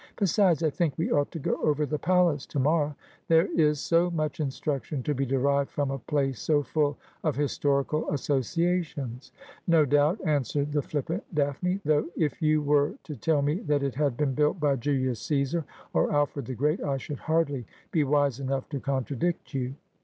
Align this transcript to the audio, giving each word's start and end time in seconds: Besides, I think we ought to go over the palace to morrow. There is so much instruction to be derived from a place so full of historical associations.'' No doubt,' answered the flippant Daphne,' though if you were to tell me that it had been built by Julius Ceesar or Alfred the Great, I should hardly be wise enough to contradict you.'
Besides, 0.15 0.63
I 0.63 0.71
think 0.71 0.97
we 0.97 1.11
ought 1.11 1.29
to 1.29 1.37
go 1.37 1.57
over 1.61 1.85
the 1.85 1.99
palace 1.99 2.47
to 2.47 2.57
morrow. 2.57 2.95
There 3.27 3.45
is 3.51 3.79
so 3.79 4.09
much 4.09 4.39
instruction 4.39 5.03
to 5.03 5.13
be 5.13 5.27
derived 5.27 5.69
from 5.69 5.91
a 5.91 5.99
place 5.99 6.39
so 6.39 6.63
full 6.63 6.97
of 7.23 7.35
historical 7.35 8.09
associations.'' 8.09 9.31
No 9.77 9.85
doubt,' 9.85 10.19
answered 10.25 10.71
the 10.71 10.81
flippant 10.81 11.23
Daphne,' 11.35 11.81
though 11.85 12.07
if 12.15 12.41
you 12.41 12.63
were 12.63 12.95
to 13.03 13.15
tell 13.15 13.43
me 13.43 13.59
that 13.59 13.83
it 13.83 13.93
had 13.93 14.17
been 14.17 14.33
built 14.33 14.59
by 14.59 14.75
Julius 14.75 15.19
Ceesar 15.21 15.65
or 15.93 16.11
Alfred 16.11 16.47
the 16.47 16.55
Great, 16.55 16.81
I 16.81 16.97
should 16.97 17.19
hardly 17.19 17.67
be 17.91 18.03
wise 18.03 18.39
enough 18.39 18.67
to 18.69 18.79
contradict 18.79 19.53
you.' 19.53 19.75